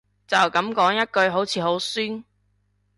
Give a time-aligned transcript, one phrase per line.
[0.25, 2.23] 就噉講一句好似好酸